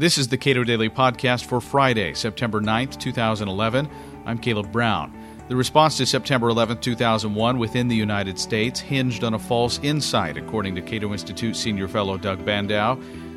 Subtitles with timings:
[0.00, 3.86] This is the Cato Daily Podcast for Friday, September 9th, 2011.
[4.24, 5.12] I'm Caleb Brown.
[5.48, 10.38] The response to September 11, 2001, within the United States hinged on a false insight,
[10.38, 12.96] according to Cato Institute senior fellow Doug Bandow.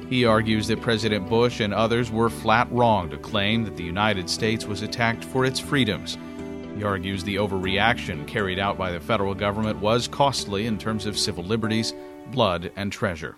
[0.09, 4.29] He argues that President Bush and others were flat wrong to claim that the United
[4.29, 6.17] States was attacked for its freedoms.
[6.77, 11.19] He argues the overreaction carried out by the federal government was costly in terms of
[11.19, 11.93] civil liberties,
[12.31, 13.35] blood, and treasure.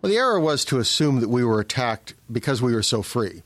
[0.00, 3.42] Well, the error was to assume that we were attacked because we were so free.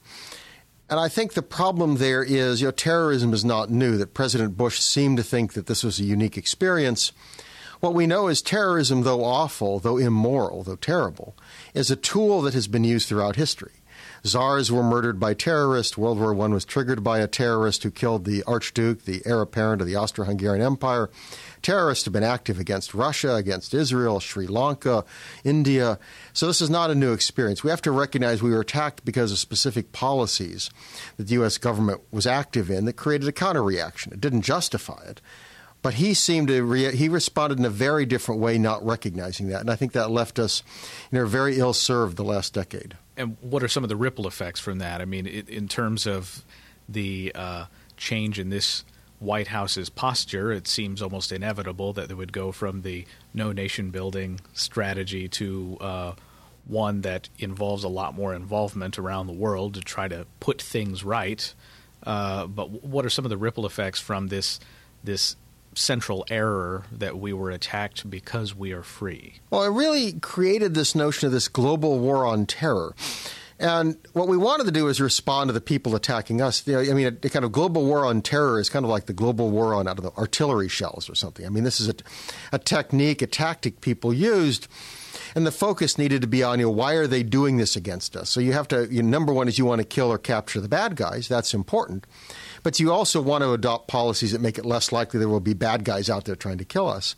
[0.90, 4.58] And I think the problem there is, you know, terrorism is not new, that President
[4.58, 7.12] Bush seemed to think that this was a unique experience.
[7.80, 11.34] What we know is terrorism, though awful, though immoral, though terrible,
[11.72, 13.72] is a tool that has been used throughout history.
[14.24, 15.98] Czars were murdered by terrorists.
[15.98, 19.80] World War I was triggered by a terrorist who killed the Archduke, the heir apparent
[19.80, 21.10] of the Austro Hungarian Empire.
[21.60, 25.04] Terrorists have been active against Russia, against Israel, Sri Lanka,
[25.44, 25.98] India.
[26.32, 27.64] So this is not a new experience.
[27.64, 30.70] We have to recognize we were attacked because of specific policies
[31.16, 31.58] that the U.S.
[31.58, 34.12] government was active in that created a counterreaction.
[34.12, 35.20] It didn't justify it.
[35.82, 39.60] But he seemed to re- he responded in a very different way, not recognizing that,
[39.60, 40.62] and I think that left us,
[41.10, 44.26] you know, very ill served the last decade and what are some of the ripple
[44.26, 45.00] effects from that?
[45.00, 46.44] I mean, it, in terms of
[46.88, 47.66] the uh,
[47.96, 48.84] change in this
[49.18, 53.90] White House's posture, it seems almost inevitable that they would go from the no nation
[53.90, 56.12] building strategy to uh,
[56.66, 61.04] one that involves a lot more involvement around the world to try to put things
[61.04, 61.54] right.
[62.04, 64.58] Uh, but what are some of the ripple effects from this
[65.04, 65.36] this
[65.74, 69.34] central error that we were attacked because we are free.
[69.50, 72.94] Well, it really created this notion of this global war on terror.
[73.58, 76.68] And what we wanted to do is respond to the people attacking us.
[76.68, 79.12] I mean, a, a, kind of global war on terror is kind of like the
[79.12, 81.46] global war on out of the artillery shells or something.
[81.46, 81.94] I mean, this is a,
[82.50, 84.66] a technique, a tactic people used
[85.34, 88.16] and the focus needed to be on you know why are they doing this against
[88.16, 88.30] us?
[88.30, 90.60] So you have to you know, number one is you want to kill or capture
[90.60, 91.28] the bad guys.
[91.28, 92.06] That's important.
[92.62, 95.54] But you also want to adopt policies that make it less likely there will be
[95.54, 97.16] bad guys out there trying to kill us.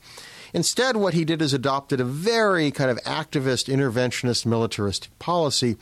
[0.53, 5.77] Instead, what he did is adopted a very kind of activist, interventionist, militaristic policy,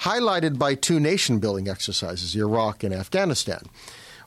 [0.00, 3.68] highlighted by two nation building exercises, Iraq and Afghanistan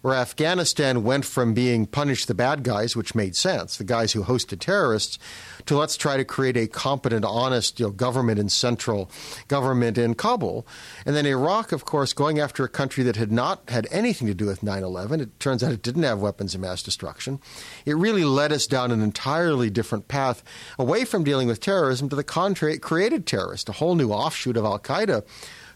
[0.01, 4.23] where Afghanistan went from being punish the bad guys, which made sense, the guys who
[4.23, 5.17] hosted terrorists,
[5.65, 9.09] to let's try to create a competent, honest you know, government in central
[9.47, 10.65] government in Kabul.
[11.05, 14.33] And then Iraq, of course, going after a country that had not had anything to
[14.33, 15.19] do with 9 11.
[15.19, 17.39] It turns out it didn't have weapons of mass destruction.
[17.85, 20.43] It really led us down an entirely different path
[20.79, 24.57] away from dealing with terrorism to the contrary, it created terrorists, a whole new offshoot
[24.57, 25.23] of Al Qaeda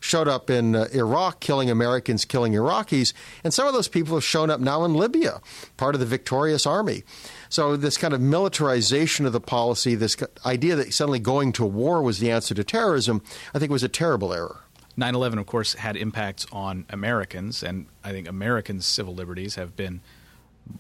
[0.02, 3.14] showed up in uh, Iraq, killing Americans, killing Iraqis,
[3.44, 5.40] and some of those people have shown up now in Libya,
[5.78, 7.04] part of the victorious army.
[7.48, 12.02] So this kind of militarization of the policy, this idea that suddenly going to war
[12.02, 13.22] was the answer to terrorism,
[13.54, 14.62] I think was a terrible error.
[14.98, 19.76] 9 11, of course, had impacts on Americans, and I think Americans' civil liberties have
[19.78, 20.02] been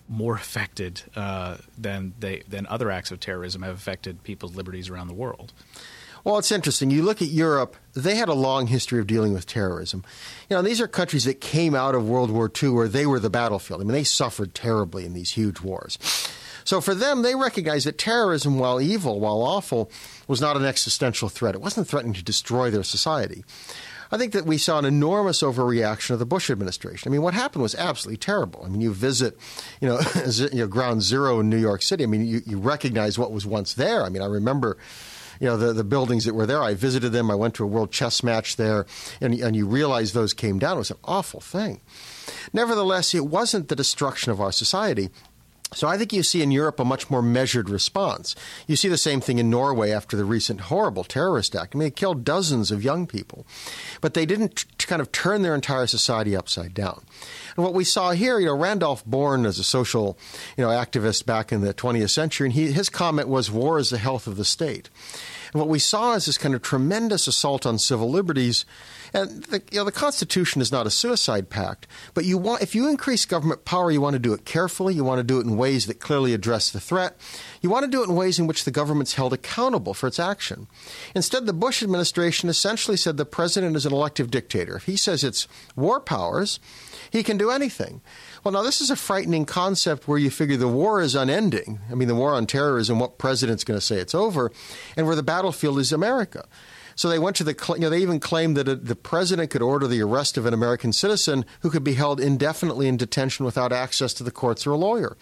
[0.08, 5.08] more affected uh, than they than other acts of terrorism have affected people's liberties around
[5.08, 5.54] the world.
[6.24, 6.92] Well, it's interesting.
[6.92, 10.04] You look at Europe, they had a long history of dealing with terrorism.
[10.50, 13.20] You know, these are countries that came out of World War II where they were
[13.20, 13.82] the battlefield.
[13.82, 15.98] I mean, they suffered terribly in these huge wars.
[16.64, 19.92] So for them, they recognized that terrorism, while evil, while awful,
[20.28, 21.56] was not an existential threat.
[21.56, 23.44] It wasn't threatening to destroy their society.
[24.12, 27.10] I think that we saw an enormous overreaction of the Bush administration.
[27.10, 28.64] I mean, what happened was absolutely terrible.
[28.66, 29.38] I mean, you visit,
[29.80, 30.02] you know,
[30.52, 32.04] you know ground zero in New York City.
[32.04, 34.04] I mean, you, you recognize what was once there.
[34.04, 34.78] I mean, I remember
[35.42, 36.62] you know the, the buildings that were there.
[36.62, 37.32] I visited them.
[37.32, 38.86] I went to a world chess match there,
[39.20, 40.76] and, and you realize those came down.
[40.76, 41.82] It was an awful thing.
[42.54, 45.10] Nevertheless, it wasn't the destruction of our society.
[45.74, 48.36] So I think you see in Europe a much more measured response.
[48.68, 51.74] You see the same thing in Norway after the recent horrible terrorist act.
[51.74, 53.46] I mean, it killed dozens of young people,
[54.02, 57.04] but they didn't t- kind of turn their entire society upside down.
[57.56, 60.18] And what we saw here, you know, Randolph Bourne as a social,
[60.58, 63.92] you know, activist back in the 20th century, and he, his comment was, "War is
[63.92, 64.90] the health of the state."
[65.54, 68.66] And what we saw is this kind of tremendous assault on civil liberties.
[69.14, 72.74] And the, you know, the Constitution is not a suicide pact, but you want if
[72.76, 74.94] you increase government power, you want to do it carefully.
[74.94, 77.18] You want to do it in ways that clearly address the threat.
[77.62, 80.20] You want to do it in ways in which the government's held accountable for its
[80.20, 80.68] action.
[81.14, 84.78] Instead, the Bush administration essentially said the president is an elective dictator.
[84.78, 86.60] If he says it's war powers,
[87.12, 88.02] he can do anything.
[88.44, 91.80] Well, now, this is a frightening concept where you figure the war is unending.
[91.92, 94.52] I mean, the war on terrorism, what president's going to say it's over,
[94.96, 96.48] and where the battlefield is America.
[97.02, 99.64] So they went to the, you know, they even claimed that a, the president could
[99.64, 103.72] order the arrest of an American citizen who could be held indefinitely in detention without
[103.72, 105.18] access to the courts or a lawyer.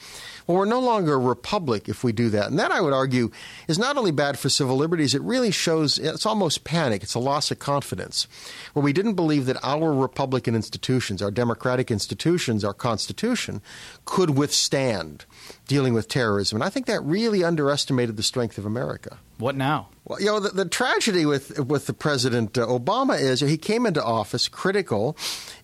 [0.45, 2.47] Well, we're no longer a republic if we do that.
[2.47, 3.31] And that, I would argue,
[3.69, 7.01] is not only bad for civil liberties, it really shows it's almost panic.
[7.01, 8.27] It's a loss of confidence.
[8.73, 13.61] Where we didn't believe that our Republican institutions, our democratic institutions, our Constitution
[14.03, 15.23] could withstand
[15.69, 16.57] dealing with terrorism.
[16.57, 19.19] And I think that really underestimated the strength of America.
[19.39, 19.87] What now?
[20.05, 23.85] Well, you know, the, the tragedy with with the President uh, Obama is he came
[23.85, 25.15] into office critical,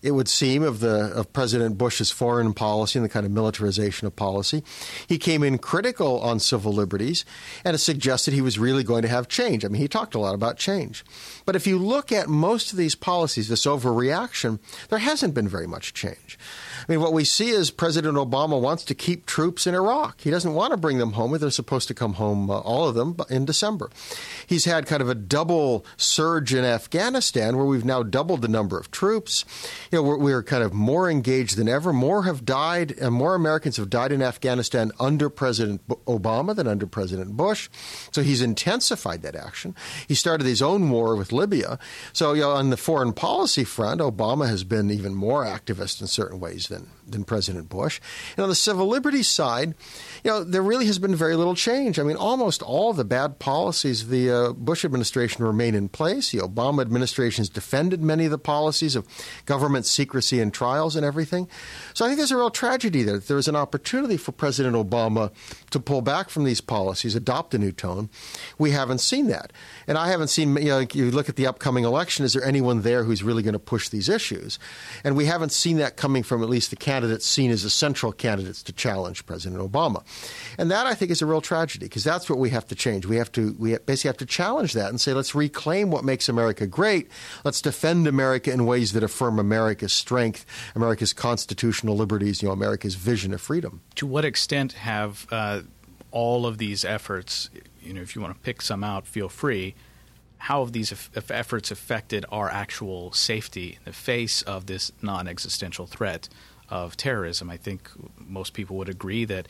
[0.02, 4.06] it would seem, of the of President Bush's foreign policy and the kind of militarization
[4.06, 4.62] of policy.
[5.08, 7.24] He came in critical on civil liberties,
[7.64, 9.64] and it suggested he was really going to have change.
[9.64, 11.04] I mean, he talked a lot about change,
[11.44, 15.66] but if you look at most of these policies, this overreaction, there hasn't been very
[15.66, 16.38] much change.
[16.88, 20.20] I mean, what we see is President Obama wants to keep troops in Iraq.
[20.20, 21.36] He doesn't want to bring them home.
[21.36, 23.65] They're supposed to come home, uh, all of them, in December.
[24.46, 28.78] He's had kind of a double surge in Afghanistan where we've now doubled the number
[28.78, 29.44] of troops.
[29.90, 31.92] You know, we're, we're kind of more engaged than ever.
[31.92, 36.86] More have died, and more Americans have died in Afghanistan under President Obama than under
[36.86, 37.68] President Bush.
[38.12, 39.74] So he's intensified that action.
[40.06, 41.78] He started his own war with Libya.
[42.12, 46.06] So, you know, on the foreign policy front, Obama has been even more activist in
[46.06, 48.00] certain ways than, than President Bush.
[48.36, 49.74] And on the civil liberties side,
[50.24, 51.98] you know, there really has been very little change.
[51.98, 56.30] I mean, almost all the bad policies of the uh, Bush administration remain in place.
[56.30, 59.06] The Obama administration has defended many of the policies of
[59.46, 61.48] government secrecy and trials and everything.
[61.94, 63.18] So I think there's a real tragedy there.
[63.18, 65.32] There's an opportunity for President Obama
[65.70, 68.10] to pull back from these policies, adopt a new tone.
[68.58, 69.54] We haven't seen that.
[69.86, 72.82] And I haven't seen, you know, you look at the upcoming election, is there anyone
[72.82, 74.58] there who's really going to push these issues?
[75.02, 78.62] And we haven't seen that coming from at least the candidates seen as essential candidates
[78.64, 80.04] to challenge President Obama.
[80.58, 83.06] And that, I think, is a real tragedy because that's what we have to change.
[83.06, 86.28] We have to, we basically have to challenge that and say, let's reclaim what makes
[86.28, 87.10] America great.
[87.44, 90.44] Let's defend America in ways that affirm America's strength,
[90.74, 93.80] America's constitutional liberties, you know, America's vision of freedom.
[93.96, 95.62] To what extent have uh,
[96.10, 97.50] all of these efforts,
[97.82, 99.74] you know, if you want to pick some out, feel free.
[100.38, 105.86] How have these efforts affected our actual safety in the face of this non existential
[105.86, 106.28] threat
[106.68, 107.50] of terrorism?
[107.50, 109.48] I think most people would agree that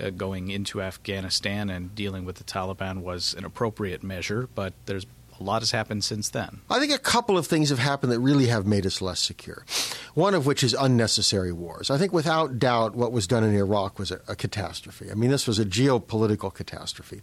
[0.00, 5.06] uh, going into Afghanistan and dealing with the Taliban was an appropriate measure, but there's
[5.40, 6.60] a lot has happened since then.
[6.68, 9.64] I think a couple of things have happened that really have made us less secure.
[10.14, 11.90] One of which is unnecessary wars.
[11.90, 15.10] I think without doubt what was done in Iraq was a, a catastrophe.
[15.10, 17.20] I mean, this was a geopolitical catastrophe.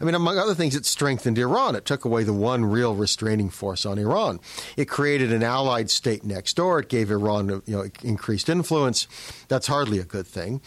[0.00, 1.74] I mean, among other things, it strengthened Iran.
[1.76, 4.40] It took away the one real restraining force on Iran.
[4.76, 6.80] It created an allied state next door.
[6.80, 9.06] It gave Iran you know, increased influence.
[9.48, 10.60] That's hardly a good thing.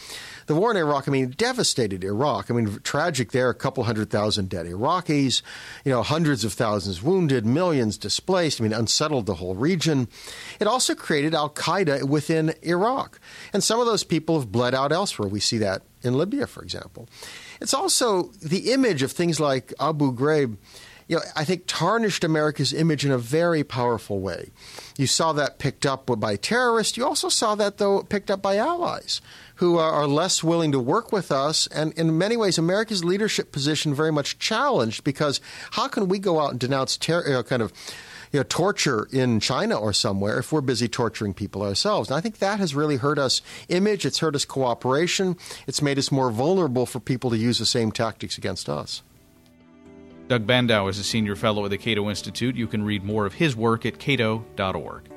[0.48, 2.52] The war in Iraq, I mean, devastated Iraq.
[2.52, 5.42] I mean, tragic there, a couple hundred thousand dead Iraqis,
[5.86, 8.60] you know, hundreds of thousands wounded, millions displaced.
[8.60, 10.08] I mean, unsettled the whole region.
[10.60, 13.20] It also created Al Qaeda within Iraq.
[13.52, 15.28] And some of those people have bled out elsewhere.
[15.28, 17.08] We see that in Libya, for example.
[17.62, 20.58] It's also the image of things like Abu Ghraib
[21.08, 24.52] you know, I think tarnished America's image in a very powerful way.
[24.98, 26.98] You saw that picked up by terrorists.
[26.98, 29.22] You also saw that, though, picked up by allies
[29.56, 31.68] who are, less willing to work with us.
[31.68, 35.40] And in many ways, America's leadership position very much challenged because
[35.72, 37.72] how can we go out and denounce ter- you know, kind of
[38.34, 42.10] you know, torture in China or somewhere if we're busy torturing people ourselves.
[42.10, 44.06] And I think that has really hurt us image.
[44.06, 45.38] It's hurt us cooperation.
[45.68, 49.04] It's made us more vulnerable for people to use the same tactics against us.
[50.28, 52.56] Doug Bandow is a senior fellow at the Cato Institute.
[52.56, 55.13] You can read more of his work at cato.org.